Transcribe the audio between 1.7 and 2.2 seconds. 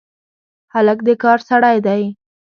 دی.